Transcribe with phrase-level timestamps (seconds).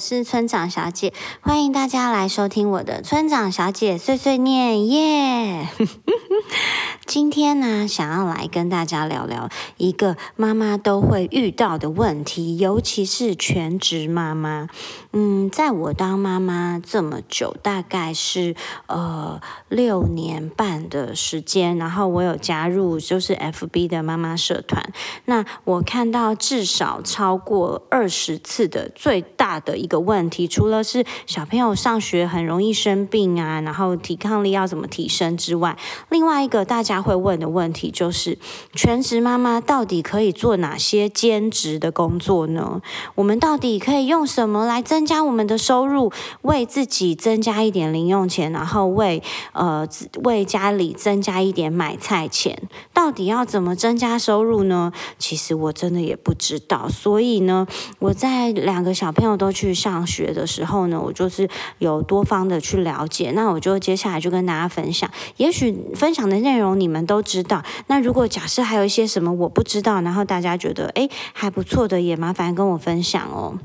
[0.00, 1.12] 是村长小姐，
[1.42, 5.68] 欢迎大家来收听我的村长小姐碎碎念耶。
[7.06, 14.68] 今天呢，想要来跟大家聊聊一个妈妈都会遇到的问题，尤其是全职妈妈。
[15.12, 18.54] 嗯，在我当妈妈这么久，大概是
[18.86, 24.92] 呃六年半的时间，然后我有加入就是 FB 的妈妈社团，
[25.24, 28.90] 那我看到至少超过二十次的。
[28.94, 38.38] 最大的一个问题，除了是小朋友上学很容易生病啊，然后抵抗力要怎么提升之外，另外一个大家会问的问题就是，
[38.74, 42.82] 全职妈妈到底可以做哪些兼职的工作呢？
[43.14, 49.88] 我们到底可以用什么来增增加我们的收入，为自己增加一点零用钱，然后为呃
[50.24, 52.68] 为家里增加一点买菜钱？
[52.92, 54.92] 到底要怎么增加收入呢？
[55.18, 57.66] 其实我真的也不知道，所以呢，
[57.98, 58.52] 我在。
[58.52, 63.30] 两个小朋友都去上学的时候呢，我就是有多方的去了解。
[63.30, 67.62] 那我就接下来就跟大家分享，也许分享的内容你们都知道。
[67.86, 73.58] 那如果假设还有一些什么我不知道，然后大家觉得诶还不错的，也麻烦跟我分享哦。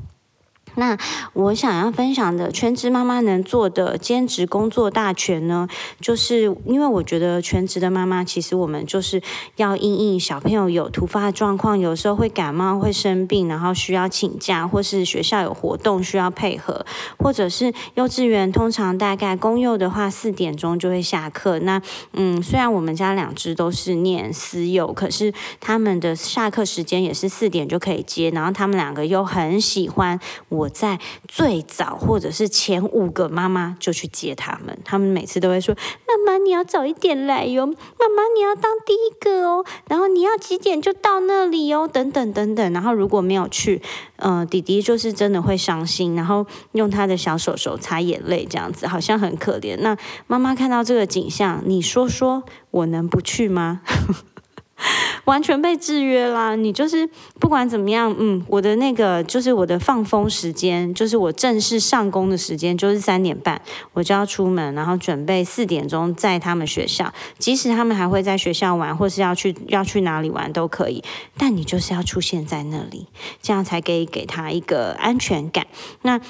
[0.76, 0.96] 那
[1.32, 5.66] 我想要分享的全职妈妈能做的兼职工作大全呢，
[6.02, 9.22] 就是因为我觉得全职的妈妈，其实我们就是
[9.56, 16.84] 要应应小朋友有突发状况，有时候会感冒、会生病，然后需要请假，或是学校有活动需要配合，
[17.18, 21.58] 或者是幼稚园通常大概公幼的话四点钟就会下课。
[21.60, 21.80] 那
[22.12, 30.65] 嗯，虽然我们家两只都是念私幼，可是他们的下课时间也是四点就可以接，然后他们两个又很喜欢我。
[30.66, 35.72] 我在最早或者是前五个妈妈就去接他们，他们每次都会说
[36.08, 43.80] ：“妈妈你要早一点来哟，妈妈你要当第一个哦，然后你要几点就到那里哦，等等等等。”然后如果没有去，
[44.16, 49.78] 呃，弟弟就是真的会伤心，然后用他的小手手擦眼泪，这样子好像很可怜。
[49.80, 49.96] 那
[50.26, 52.42] 妈妈看到这个景象，你说说
[52.72, 53.82] 我能不去吗？
[55.24, 56.54] 完全被制约啦！
[56.54, 57.08] 你就是
[57.40, 63.60] 不管怎么样，嗯，我的那个就是我的放风时间，就是我正式上工的时间，就是三点半
[63.94, 71.02] 我就要出门，然后准备四点钟在他们学校，即使他们还会在学校玩，或是要去要去哪里玩都可以，
[71.36, 73.06] 但你就是要出现在那里，
[73.42, 75.66] 这样才可以给他一个安全感。
[76.02, 76.20] 那。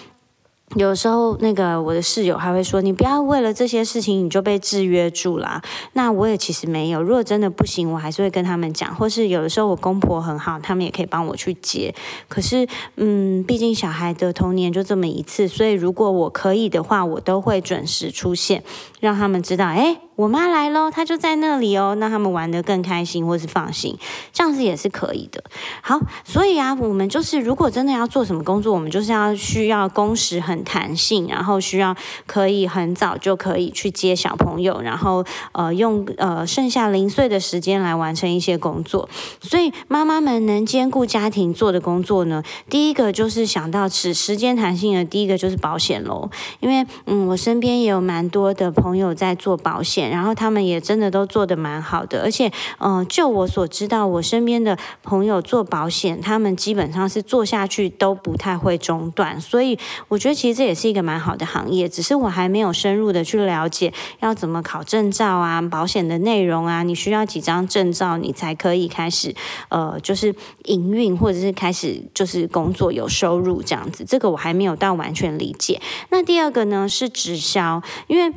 [0.74, 5.62] 有时候，那个我的室友还会说：“你不要为了这些事情你就被制约住啦。”
[5.94, 7.00] 那我也其实没有。
[7.00, 11.94] 如果真的不行，我还是会跟他们讲，或是有的时候我公婆很好，他们也可以帮我去接。
[12.28, 12.66] 可是，
[12.96, 18.64] 嗯，毕竟小孩的童年就这么一次，所以如果我可以的话，我都会准时出现，
[18.98, 20.05] 让他们知道，哎。
[20.16, 23.98] 我妈来喽，她就在那里哦，那他们玩得更开心，或是放心，
[24.32, 25.44] 这样子也是可以的。
[25.82, 31.94] 好，所以啊，我们就是如果真的要做什么工作，我们就是要需要工时很弹性，然后需要
[32.26, 35.22] 可以很早就可以去接小朋友，然后
[35.52, 39.06] 呃用呃剩下零碎的时间来完成一些工作。
[39.42, 46.30] 所以妈妈们能兼顾家庭做的工作呢，第一个就是想到时时间弹性的，第一个就是保险喽。
[46.60, 50.05] 因为嗯，我身边也有蛮多的朋友在做保险。
[50.10, 59.78] 然后他们也真的都做的蛮好的，而且，嗯，就我所知道，我身边的朋友做保险，他们基本上是做下去都不太会中断，所以
[60.08, 69.34] 我觉得其实这也是一个蛮好的行业，只是我还没有深入的去了解要怎么考证照啊，保险的内容啊，你需要几张证照你才可以开始，
[69.68, 70.34] 呃，就是
[70.64, 75.80] 营运或者是开始就是工作有收入这样子，这个我还没有到完全理解。
[76.10, 78.34] 那第二个呢是直销，因为。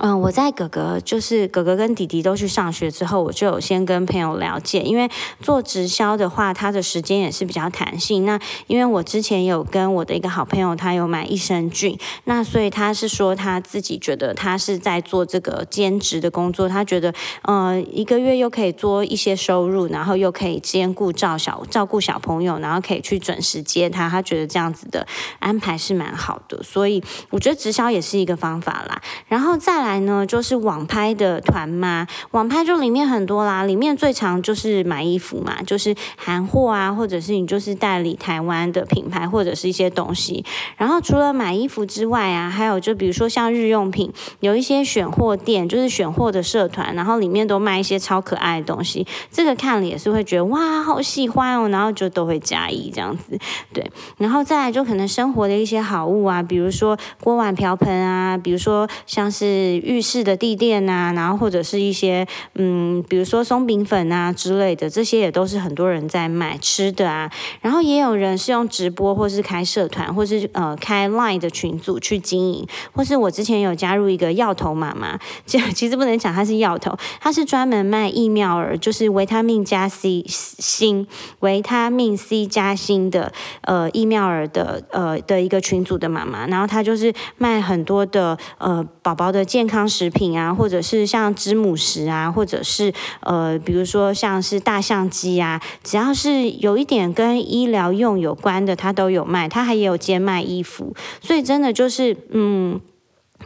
[0.00, 5.10] 嗯，我在哥哥就是哥哥跟弟弟都去上学之后，我就有先跟朋友了解，因为
[5.40, 8.26] 做直销的话，他的时间也是比较弹性。
[8.26, 17.12] 那因为我之前有跟我的一个好朋友，他有买益生菌，那所以他是说他自己觉得他是在做这个兼职的工作，他觉得
[17.42, 25.04] 呃一个月又可以做一些收入，然后又可以兼顾照小照顾小朋友，然后可以去准时接他，他觉得这样子的
[25.40, 29.02] 安排是蛮好的，所以我觉得直销也是一个方法啦。
[29.26, 29.87] 然后再来。
[29.88, 40.44] 来呢，就是网拍的团嘛，网拍就里面很多啦，里面最常就是买衣服嘛，就是韩货啊，或者是你就是代理台湾的品牌或者是一些东西。
[40.76, 53.38] 然后除了买衣服之外啊，还有就比如说像日用品，有一些选货店，就是选货的社团，然后里面都卖一些超可爱的东西，这个看了也是会觉得哇，好喜欢哦，然后就都会加一这样子，
[53.72, 53.90] 对。
[54.18, 59.67] 然后再来就可能生活的一些好物啊，比如说锅碗瓢盆啊，比如说像是。
[59.76, 67.30] 浴室的地垫啊，然后或者是一些嗯，比如说松饼粉啊之类的，这些也都是很多人在卖吃的啊。
[67.60, 81.06] 然后也有人是用直播，或是开社团，或是呃开 Line 的群组去经营，或是我之前有加入一个药头妈妈，其 其实不能讲她是药头，她是专门卖疫苗儿，就是维他命加 C 锌，
[81.40, 83.32] 维他命 C 加锌的
[83.62, 102.80] 呃疫苗儿的呃的一个群组的妈妈，然后她就是卖很多的呃宝宝的健健康食品啊，或者是像知母食啊，或者是呃比如说像是大象鸡啊，只要是有一点跟医疗用有关的，它都有卖，它还有兼卖衣服，所以真的就是嗯。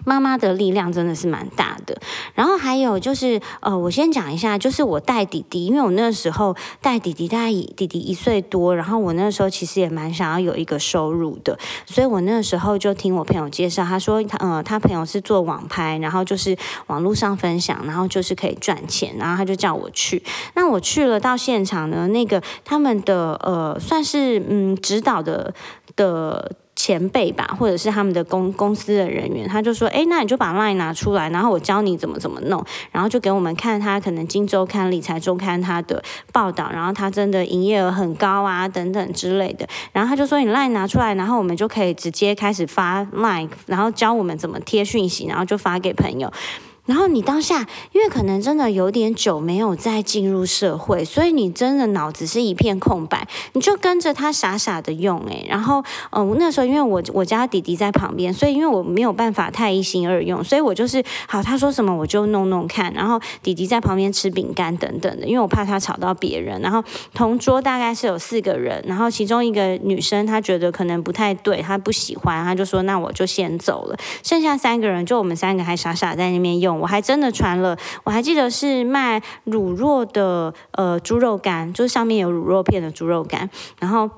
[0.04, 1.96] 妈妈的力量真的是蛮大的，
[2.34, 11.56] 然后还有就是，呃，我先讲一下，就是我带弟弟，因为我那时候带弟弟，大概弟弟一岁多，然后我那时候其实也蛮想要有一个收入的，
[11.86, 16.56] 所以我那时候就听我朋友介绍，他说他呃他朋友是做网拍，然后就是
[16.88, 20.22] 网络上分享，然后就是可以赚钱，然后他就叫我去，
[20.54, 25.54] 那我去了到现场呢，那个他们的呃算是嗯指导的
[25.94, 26.56] 的。
[26.82, 36.02] 前辈吧，或者是他们的公公司的人员，他就说：“哎，那你就把 line 拿出来，然后我教你怎么怎么弄。”然后就给我们看他可能《金周刊》《理财周刊》他的
[36.32, 39.64] 报道，然后他真的营业额很高啊，等等之类的。
[39.92, 46.32] 然后他就说：“你 line 拿出来，然后我们就可以直接开始发 line，然后教我们怎么贴讯息，然后就发给朋友。”
[46.84, 55.46] 然后你当下，因为可能真的有点久没有再进入社会，所以你真的脑子是一片空白，你就跟着他傻傻的用诶。
[55.48, 62.92] 然后，嗯，那时候因为我我家弟弟在旁边，所以因为我没有办法太一心二用，所以我就是好，他说什么我就弄弄看。
[62.92, 66.60] 然后弟弟在旁边吃饼干等等的，因为我怕他吵到别人。
[66.60, 66.82] 然后
[67.14, 73.96] 同桌大概是有四个人，然后其中一个女生她觉得可能不太对，她不喜欢，她就说那我就先走了。
[74.24, 76.72] 剩下三个人就我们三个还傻傻在那边用。
[76.82, 83.48] 我还真的传了，我还记得是卖乳酪的呃猪肉干，就是上面有乳肉片的猪肉干，
[83.78, 84.10] 然后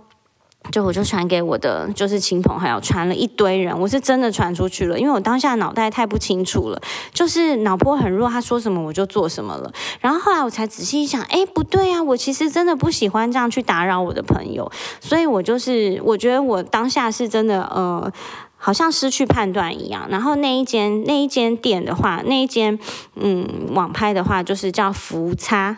[0.71, 6.81] 就我就传给我的就是亲朋好友，传了一堆人，我是真的传出去了，因为我当下脑袋太不清楚了，
[7.13, 9.71] 就是脑波很弱，他说什么我就做什么了，
[10.01, 18.11] 然后后来我才仔细一想，哎不对啊，我其实真的不喜欢这样去打扰我的朋友，所以我就是我觉得我当下是真的呃。
[18.65, 22.79] 好像失去判断一样，然后那一间那一间店的话，那一间
[23.15, 25.77] 嗯网拍的话，就是叫浮差。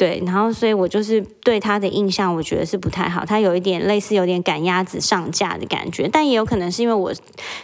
[0.00, 3.22] 对，然后所以我就是对他的印象，我觉得是不太好。
[3.22, 7.12] 他有一点类似有点赶鸭子上架的感觉，但也有可能是因为我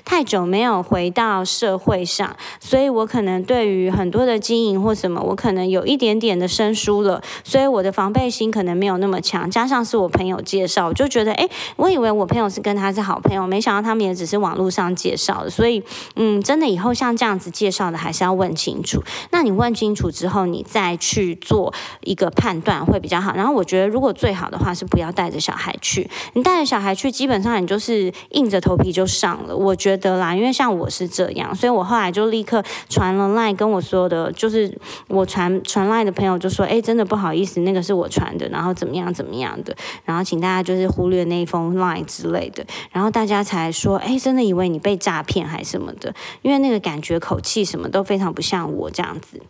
[0.04, 9.50] 太久没有回到社会上，所以我可能对于很多的经营或什么，我可能有一点点的生疏了，所以我的防备心可能没有那么强。
[9.50, 15.48] 加上是我朋友介绍，我就觉得，哎，我以为我朋友是跟他是好朋友，没想到他们也只是网络上介绍的。
[15.48, 15.82] 所以，
[16.16, 19.02] 嗯，真的以后像这样子介绍的，还是要问清楚。
[19.30, 21.72] 那你问清楚之后，你再去做
[22.02, 22.25] 一个。
[22.30, 26.08] 判断会比较好，然后我觉得如果最好的话是不要带着小孩去。
[26.34, 29.56] 你带着小孩去，基本上你就是硬着头皮就上了。
[29.56, 34.76] 我觉得啦，因为像我是这样，所以我后来就立刻传了 line 跟我说的，就是
[35.08, 39.74] 我传传 line 的朋友就说：“哎，真的不好意思，那个是我传的，然后怎么样怎么样的，
[40.04, 49.40] 然后请大家就是忽略那一封 line 之类的。”然后大家才说：“哎，真的以为你被诈骗还是什么的，因为那个感觉口气什么都非常不像我这样子。”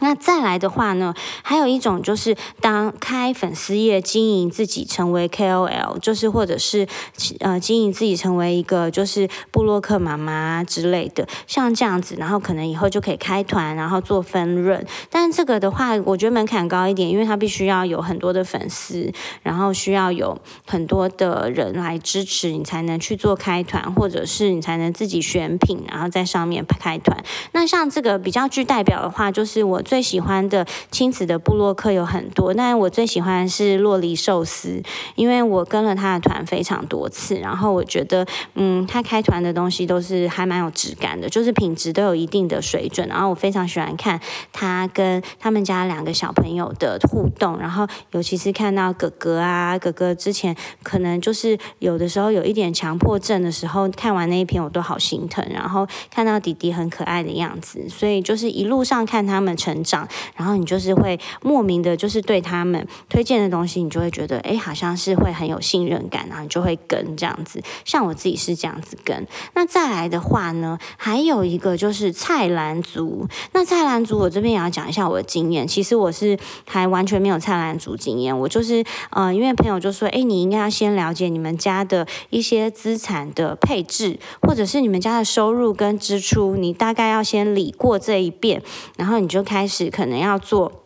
[0.00, 6.86] 那再来的话呢，还有一种就是当开粉丝页经营自己成为 KOL，就是或者是
[7.40, 14.84] 呃经营自己成为一个就是布洛克妈妈之类的，像这样子，然后可能以后就可以开团，然后做分润。
[15.10, 19.10] 但这个的话，我觉得门槛高一点，因为它必须要有很多的粉丝，
[19.42, 27.24] 然后需要有很多的人来支持你才能去做开团，或者是你才能自己选品，然后在上面开团。
[27.52, 29.82] 那像这个比较具代表的话，就是我。
[29.86, 34.82] 最喜欢的亲子的部落客有很多，但我最喜欢是洛梨寿司，
[35.14, 44.20] 因为我跟了他的团非常多次，然后我觉得，嗯，他开团的东西都是还蛮有质感的，就是品质都有一定的水准，然后我非常喜欢看
[44.52, 59.75] 他跟他们家两个小朋友的互动，然后尤其是看到哥哥啊，哥哥之前可能就是有的时候有一点强迫症的时候，看完那一篇我都好心疼，然后看到弟弟很可爱的样子，所以就是一路上看他们成。
[59.76, 67.62] 成长，然后你就是会莫名的，就是对他们推荐的东西，你就会觉得，哎，好像是会很有信任感，然后你就会跟这样子。
[67.84, 69.26] 像我自己是这样子跟。
[69.54, 73.26] 那再来的话呢，还有一个就是菜篮族。
[73.52, 75.66] 那菜篮族，我这边也要讲一下我的经验。
[75.66, 88.62] 其实我是还完全没有菜篮族经验，我就是呃，因为朋友就说，哎，你应该要先了解你们家的一些资产的配置，或者是你们家的收入跟支出，你大概要先理过这一遍，
[88.96, 90.82] 然后你就开始可能要做。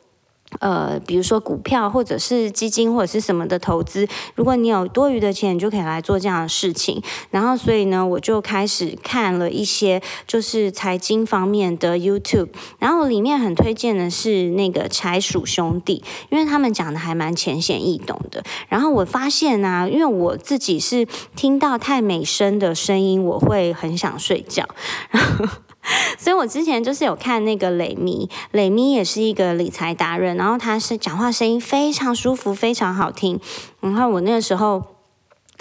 [0.58, 7.00] 呃，比如说股票或者是基金或者是什么的投资，如果你有多余的钱，你就可以来做这样的事情。
[7.30, 12.48] 然后，所以呢，我就开始看了一些就是财经方面的 YouTube，
[12.80, 18.42] 然后里面很推荐的是那个柴鼠兄弟，因为他们讲的还蛮浅显易懂的。
[18.68, 21.06] 然后我发现呢，因为我自己是
[21.36, 24.68] 听到太美声的声音，我会很想睡觉。
[26.18, 33.40] 所以我之前就是有看那个磊咪，磊咪也是一个理财达人，然后他是讲话声音非常舒服，非常好听。
[33.80, 34.82] 然后我那个时候，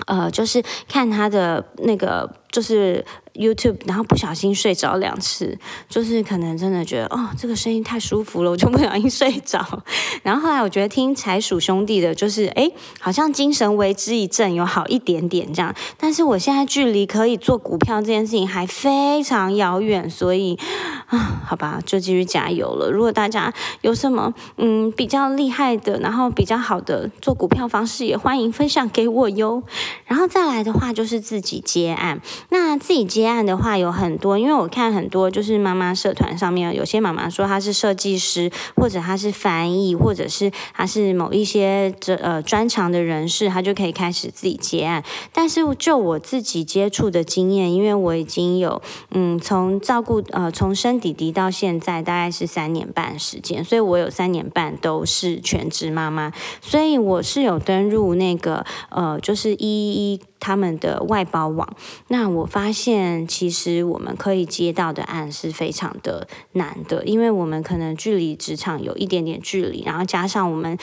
[0.07, 3.05] 呃，就是看他的那个，就是。
[3.35, 9.83] YouTube，然后不小心睡着两次，就是可能真的觉得哦，这个声音太舒服了，我就不小心睡着。
[10.23, 15.73] 然后后来我觉得听财鼠兄弟的，就是哎，好像精神为之一振，有好一点点这样。
[15.97, 20.59] 但是我现在距离可以做股票这件事情还非常遥远，所以
[21.07, 22.91] 啊，好吧，就继续加油了。
[22.91, 29.63] 如果大家有什么嗯比较厉害的，然后比较好的做股票方式，也欢迎分享给我哟。
[30.07, 33.29] 然后再来的话，就是自己接案，那自己接。
[33.29, 45.03] 案的话有很多，因为我看很多就是妈妈社团上面有些妈妈说她是设计师，或者她是翻译，或者是她是某一些这呃专长的人士，她就可以开始自己接案。
[45.31, 48.81] 但是就我自己接触的经验，因为我已经有
[49.11, 60.19] 嗯从照顾呃从生弟弟到现在大概是三年半时间，所以我有三年半都是全职妈妈，所以我是有登入那个呃就是一一。
[60.39, 61.67] 他们的外包网，
[62.07, 70.77] 那我发现其实我们可以接到的案是非常的难的，因为我们可能距离职场有一点点距离，然后加上我们。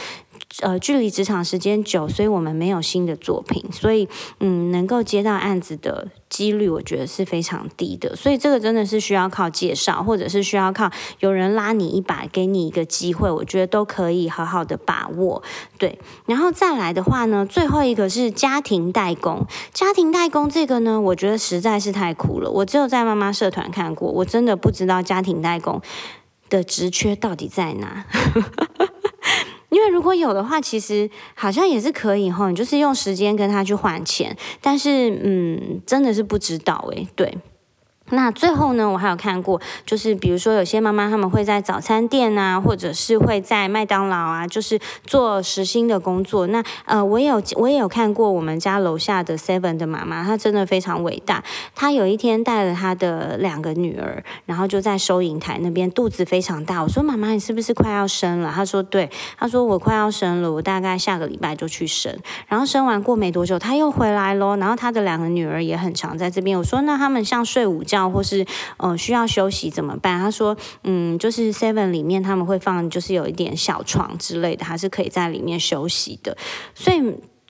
[0.62, 4.08] 呃，距离职场时间久，所以我们没有新的作品，所以
[4.40, 8.16] 嗯，能够接到案子的几率，我觉得是非常低的。
[8.16, 10.90] 所以这个真的是需要靠介绍，或者是需要靠
[11.20, 15.42] 有人拉你一把，给你一个机会，我觉得都可以好好的把握。
[15.78, 19.46] 对，然后再来的话呢，最后一个是家庭代工。
[19.72, 22.50] 家庭代工这个呢，我觉得实在是太苦了。
[22.50, 25.82] 我只有在妈妈社团看过，我真的不知道家庭代工
[26.48, 28.06] 的职缺到底在哪。
[29.76, 37.36] 因为如果有的话，其实好像也是可以哈，你就是用时间跟他去换钱，但是嗯，真的是不知道诶，对。
[38.10, 46.46] 那最后呢，我还有看过，就是比如说有些妈妈他们会在早餐店啊，或者是会在麦当劳啊，就是做实薪的工作。
[46.46, 51.42] 那呃，我有我也有看过我们家楼下的 Seven 的妈妈，她真的非常伟大。
[51.74, 56.80] 她有一天带了她的两个女儿，然后就在收银台那边，肚子非常大。
[56.84, 58.52] 我说妈妈，你是不是快要生了？
[58.54, 59.10] 她说对。
[59.36, 62.16] 她说我快要生了，我大概下个礼拜就去生。
[62.46, 64.56] 然后生完过没多久，她又回来咯。
[64.58, 66.56] 然后她的两个女儿也很常在这边。
[66.56, 67.95] 我说那他们像睡午觉。
[68.10, 68.44] 或是
[68.78, 70.18] 呃需要休息怎么办？
[70.18, 76.36] 他说，嗯，就是 Seven 里面他们会放，就是有一点小床之类的，还是可以在里面休息的。
[76.74, 77.00] 所以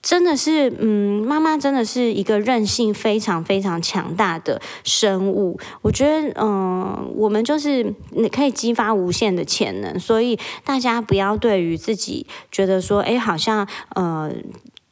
[0.02, 5.58] 真的是，嗯，妈妈真的是一个韧性非常非常强大的生物。
[5.82, 9.98] 我觉得，嗯，我们就是你可以激发无限的潜能。
[9.98, 14.30] 所以大家不要对于自己觉得说，哎，好像呃。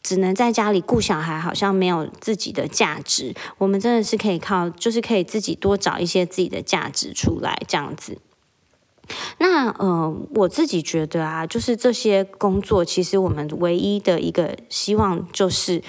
[0.04, 3.34] 只能在家里顾小孩，好像没有自己的价值。
[3.58, 8.18] 我们真的是可以靠，就是可以自己多找一些自己的价值出来，这样子。
[9.38, 15.82] 那呃，我自己觉得啊，就是这些工作，其实我们唯一的一个希望就是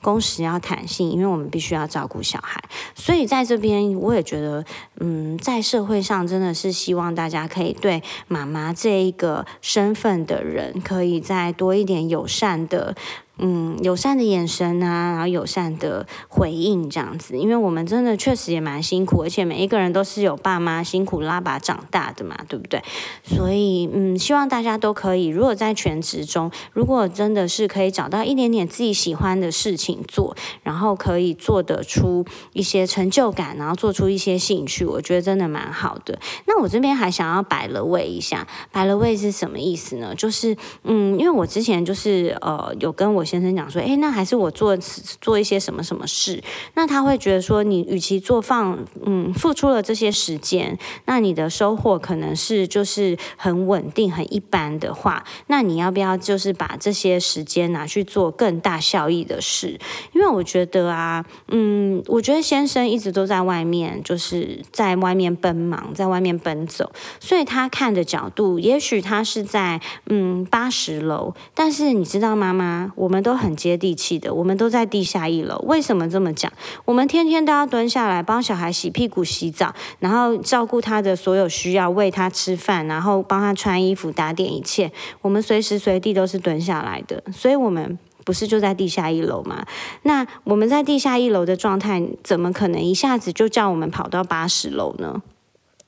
[0.00, 2.62] 工时要弹性，因为我们必须要照顾小孩。
[2.94, 4.64] 所以在这边，我也觉得，
[5.00, 12.94] 嗯，在社会上真的是希望大家可以对妈妈这一个身份的人，可以再多一点友善的。
[13.38, 22.82] 嗯，友善的眼神啊，然后友善的回应这样子，因为我们真的确实也蛮辛苦，而且每一个人都是有爸妈辛苦拉拔长大的嘛，对不对？
[23.24, 36.18] 所以，嗯，希望大家都可以，如果在全职中，如果真的是可以找到一点点自己喜欢的事情做，然后可以做得出一些成就感，然后做出一些兴趣，我觉得真的蛮好的。
[36.46, 40.14] 那我这边还想要摆了位一下，摆了位是什么意思呢？
[40.14, 46.42] 就是，嗯，因为我之前就是呃有跟我我先生讲说，诶，那还是我做做一些什么什么事，
[46.74, 48.76] 那他会觉得说，你与其做放，
[49.06, 59.78] 嗯，付出了这些时间，那你的收获可能是就是很稳定、很一般的话，那你要不要就是把这些时间拿去做更大效益的事？
[60.12, 75.58] 因为我觉得啊，嗯，我觉得先生一直都在外面，就是在外面奔忙，在外面奔走，所以他看的角度，也许他是在嗯八十楼，但是你知道妈妈，我我们都很接地气的，我们都在地下一楼。
[75.66, 76.50] 为什么这么讲？
[76.86, 84.90] 我们天天都要蹲下来帮小孩洗屁股、洗澡，然后照顾他的所有需要，喂他吃饭，然后帮他穿衣服、打点一切，
[85.20, 87.98] 我们随时随地都是蹲下来的，所以我们。
[88.24, 89.66] 不是就在地下一楼吗？
[90.04, 95.20] 那我们在地下一楼的状态，怎么可能一下子就叫我们跑到八十楼呢？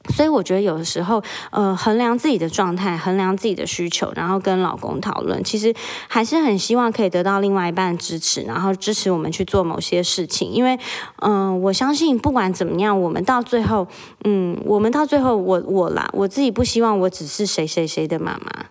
[0.08, 5.74] 所以我觉得有的时候，呃，衡量自己的状态，衡量自己的需求，然后跟老公讨论，其实
[6.08, 10.50] 还是很希望可以得到另外一半支持，然后支持我们去做某些事情。
[10.50, 10.78] 因为，
[11.22, 13.86] 嗯，我相信不管怎么样，我们到最后，
[14.24, 18.66] 嗯，我们到最后，我我啦，我自己不希望我只是谁谁谁的妈妈。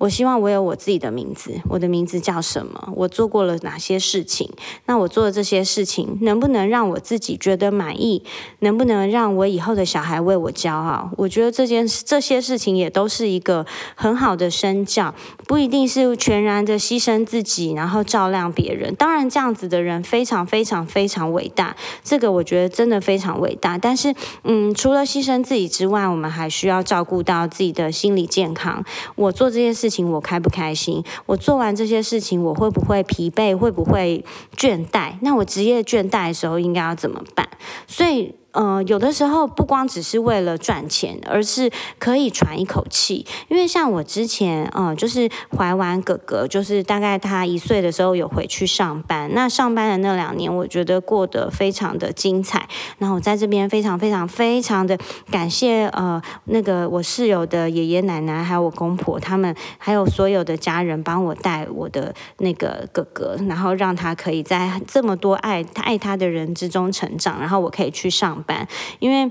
[0.00, 2.88] 我希望我有我自己的名字，我的名字叫什么？
[2.96, 4.50] 我做过了哪些事情？
[4.86, 8.24] 那我做的这些事情能不能让我自己觉得满意？
[8.60, 11.10] 能不能让我以后的小孩为我骄傲？
[11.18, 15.14] 我觉得这件这些事情也都是一个很好的身教，
[15.46, 18.94] 不一定是全然的牺牲自己，然后照亮别人。
[18.94, 23.76] 当然，这样子的人非常非常非常伟大，这个我觉得真的非常伟大。
[23.76, 24.14] 但是，
[24.44, 28.82] 嗯，除了牺牲自己之外，我们还需要照顾到自己的心理健康。
[29.14, 29.89] 我做这些事。
[29.90, 31.04] 情我开不开心？
[31.26, 33.54] 我做完这些事情，我会不会疲惫？
[33.54, 34.24] 会不会
[34.56, 35.14] 倦怠？
[35.20, 37.48] 那我职业倦怠的时候，应该要怎么办？
[37.86, 38.39] 所以。
[38.52, 43.24] 呃，有的时候不光只是为了赚钱，而是可以喘一口气。
[43.48, 49.30] 因为像我之前，呃，就是怀完哥哥，就是大概他一岁的时候有回去上班。
[49.32, 52.68] 那上班的那两年，我觉得过得非常的精彩。
[52.98, 54.98] 然后我在这边非常非常非常的
[55.30, 68.39] 感谢，呃，那个我室友的爷爷奶奶，还有我公婆他们，还有所有的家人帮我带我的那个哥哥，然后让他可以在这么多爱爱他的人之中成长，然后我可以去上。
[68.40, 68.66] 班，
[68.98, 69.30] 因为。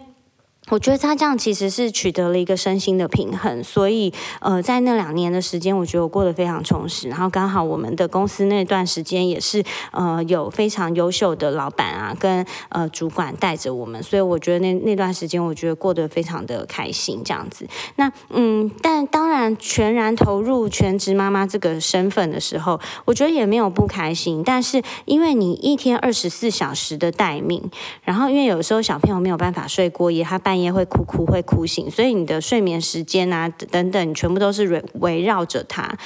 [0.70, 7.10] 我觉得他这样其实是取得了一个身心的平衡，所以呃，在那两年的时间，我觉得我过得非常充实。
[7.10, 17.68] 然后刚好我们的公司那段时间也是呃有非常优秀的老板啊，跟呃主管带着我们，所以我觉得那那段时间我觉得过得非常的开心这样子。
[17.96, 24.44] 那嗯，但当然全然投入全职妈妈这个身份的时候，我觉得也没有不开心。
[24.46, 27.72] 但是因为你一天二十四小时的待命，
[28.03, 35.98] 然后因为有时候小朋友没有办法睡过夜，他半也会哭哭会哭醒，所以你的睡眠时间啊等等，全部都是围围绕着他。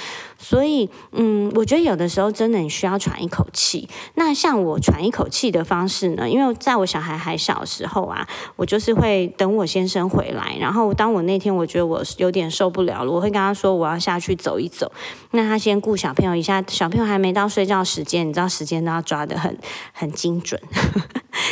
[0.44, 3.88] 所以，嗯，我觉得有的时候真的你需要喘一口气。
[4.16, 6.28] 那像我喘一口气的方式呢？
[6.28, 14.92] 因为在我小孩还小的时候啊，我就是会等我先生回来，然后当我那天我觉得我有点受不了了，我会跟他说我要下去走一走。
[15.30, 19.56] 那他先顾小朋友一下，小朋友还没到睡觉时间，你知道时间都要抓得很
[19.92, 20.60] 很精准。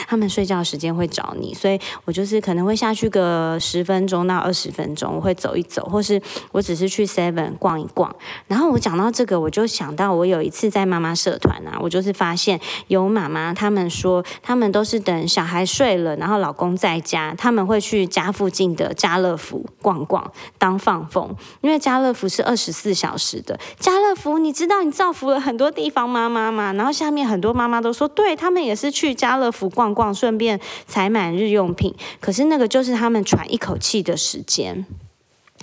[0.07, 6.21] 他们睡觉时间会找你，所以我就是可能会下去个十分钟到二十分钟，我会走一走，或是
[6.53, 8.15] 我只是去 Seven 逛一逛。
[8.47, 23.59] 然后我讲到这个，我就想到我有一次在妈妈社团啊，我就是发现有妈妈他们说，他们都是等小孩睡了，然后老公在家，他们会去家附近的家乐福逛逛当放风，因为家乐福是二十四小时的。
[23.79, 26.73] 家乐福，你知道你造福了很多地方妈妈吗？
[26.75, 29.63] 然后下面很多妈妈都说，对他们也是去家乐福。
[29.73, 31.95] 逛逛，顺便采买日用品。
[32.21, 34.85] 可是那个就是他们喘一口气的时间。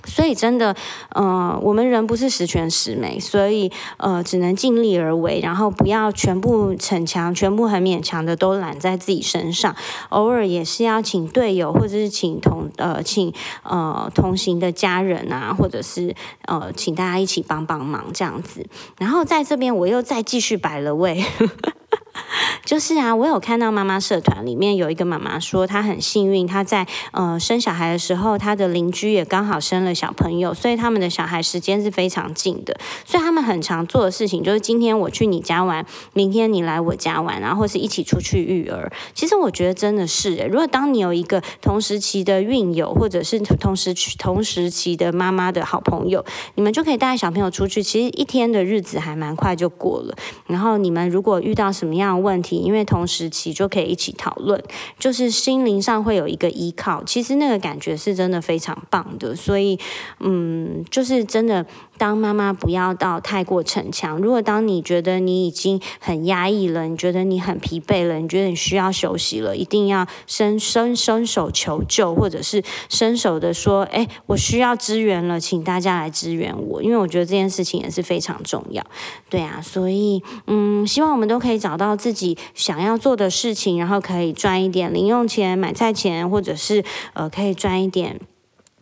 [0.04, 0.74] 所以真的，
[1.10, 9.74] 呃，我们人不是十全十美，所以呃，只能尽力而为，然后不要全部逞强，全部很勉强的都揽在自己身上。
[10.10, 13.32] 偶尔也是要请队友，或者是请同呃，请
[13.62, 16.14] 呃同行的家人啊，或者是
[16.46, 18.66] 呃，请大家一起帮帮忙这样子。
[18.98, 21.24] 然后在这边，我又再继续摆了位。
[22.64, 38.92] 就是啊，我有看到妈妈社团里面有一个妈妈说，她很幸运，她在呃生小孩的时候，她的邻居也刚好生了小朋友，所以他们的小孩时间是非常近的，所以他们很常做的事情就是今天我去你家玩，明天你来我家玩，然后或是一起出去育儿。
[39.14, 50.16] 其实我觉得真的是，如果当你有一个同时期的孕友，或者是同时同时期的妈妈的好朋友，你们就可以带小朋友出去，其实一天的日子还蛮快就过了。
[50.46, 54.62] 然后你们如果遇到什么的问题，因为同时期就可以一起讨论，
[54.98, 57.02] 就是心灵上会有一个依靠。
[57.04, 59.78] 其实那个感觉是真的非常棒的，所以
[60.20, 61.66] 嗯，就是真的。
[62.00, 64.16] 当妈妈不要到太过逞强。
[64.16, 78.82] 如果当你觉得你已经很压抑了，你觉得你很疲惫了，你觉得你需要休息了，一定要伸伸伸手求救，或者是伸手的说：“哎，我需要支援了，请大家来支援我。”因为我觉得这件事情也是非常重要。
[79.28, 88.20] 对啊，所以嗯，希望我们都可以找到自己想要做的事情，然后可以赚一点零用钱、买菜钱，或者是呃，可以赚一点。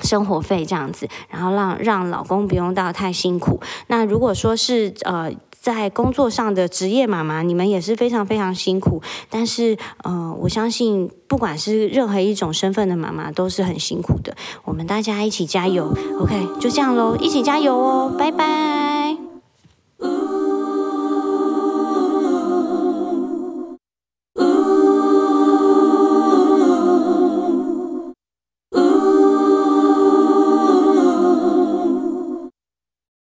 [0.00, 3.60] 生活费这样子，然后让让老公不用到太辛苦。
[3.88, 9.02] 那如果说是呃在工作上的职业妈妈，你们也是非常非常辛苦。
[9.28, 14.36] 但是呃，我相信不管是任何一种身份的妈妈，都是很辛苦的。
[14.62, 16.46] 我们大家一起加油，OK？
[16.60, 18.87] 就这样喽，一起加油哦，拜拜。